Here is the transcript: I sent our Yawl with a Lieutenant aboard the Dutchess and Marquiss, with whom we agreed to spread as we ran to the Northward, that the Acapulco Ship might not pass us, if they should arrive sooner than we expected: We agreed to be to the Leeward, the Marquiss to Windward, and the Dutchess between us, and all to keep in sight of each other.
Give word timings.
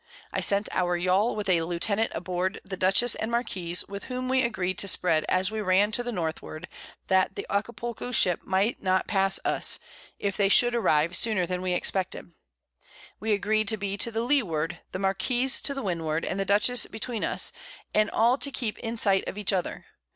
I 0.33 0.41
sent 0.41 0.67
our 0.71 0.97
Yawl 0.97 1.35
with 1.35 1.47
a 1.47 1.61
Lieutenant 1.61 2.11
aboard 2.15 2.59
the 2.65 2.75
Dutchess 2.75 3.13
and 3.13 3.29
Marquiss, 3.29 3.87
with 3.87 4.05
whom 4.05 4.29
we 4.29 4.41
agreed 4.41 4.79
to 4.79 4.87
spread 4.87 5.25
as 5.29 5.51
we 5.51 5.61
ran 5.61 5.91
to 5.91 6.01
the 6.01 6.11
Northward, 6.11 6.67
that 7.05 7.35
the 7.35 7.45
Acapulco 7.51 8.11
Ship 8.11 8.41
might 8.43 8.81
not 8.81 9.05
pass 9.05 9.39
us, 9.45 9.77
if 10.17 10.35
they 10.35 10.49
should 10.49 10.73
arrive 10.73 11.15
sooner 11.15 11.45
than 11.45 11.61
we 11.61 11.73
expected: 11.73 12.31
We 13.19 13.31
agreed 13.33 13.67
to 13.67 13.77
be 13.77 13.95
to 13.97 14.09
the 14.09 14.21
Leeward, 14.21 14.79
the 14.91 14.97
Marquiss 14.97 15.61
to 15.65 15.79
Windward, 15.79 16.25
and 16.25 16.39
the 16.39 16.45
Dutchess 16.45 16.87
between 16.87 17.23
us, 17.23 17.51
and 17.93 18.09
all 18.09 18.39
to 18.39 18.49
keep 18.49 18.79
in 18.79 18.97
sight 18.97 19.27
of 19.27 19.37
each 19.37 19.53
other. 19.53 19.85